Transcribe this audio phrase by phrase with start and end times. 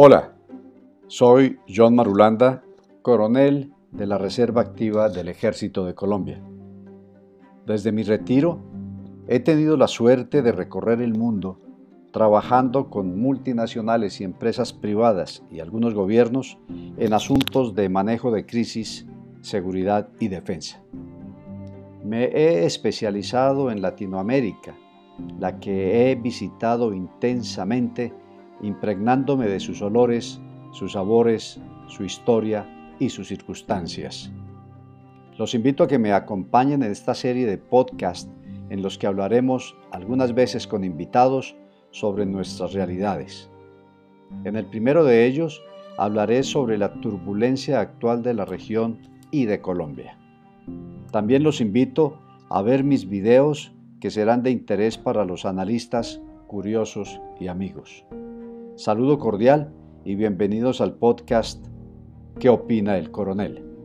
[0.00, 0.32] Hola,
[1.08, 2.62] soy John Marulanda,
[3.02, 6.40] coronel de la Reserva Activa del Ejército de Colombia.
[7.66, 8.60] Desde mi retiro,
[9.26, 11.58] he tenido la suerte de recorrer el mundo
[12.12, 16.58] trabajando con multinacionales y empresas privadas y algunos gobiernos
[16.96, 19.04] en asuntos de manejo de crisis,
[19.40, 20.80] seguridad y defensa.
[22.04, 24.76] Me he especializado en Latinoamérica,
[25.40, 28.14] la que he visitado intensamente,
[28.62, 30.40] impregnándome de sus olores,
[30.72, 32.66] sus sabores, su historia
[32.98, 34.30] y sus circunstancias.
[35.38, 38.30] Los invito a que me acompañen en esta serie de podcasts
[38.70, 41.56] en los que hablaremos algunas veces con invitados
[41.90, 43.48] sobre nuestras realidades.
[44.44, 45.62] En el primero de ellos
[45.96, 48.98] hablaré sobre la turbulencia actual de la región
[49.30, 50.18] y de Colombia.
[51.10, 52.18] También los invito
[52.50, 58.04] a ver mis videos que serán de interés para los analistas, curiosos y amigos.
[58.78, 59.72] Saludo cordial
[60.04, 61.66] y bienvenidos al podcast
[62.38, 63.77] ¿Qué opina el coronel?